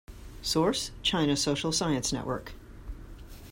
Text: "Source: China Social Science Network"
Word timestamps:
"Source: 0.41 0.89
China 1.03 1.37
Social 1.37 1.71
Science 1.71 2.11
Network" 2.11 2.53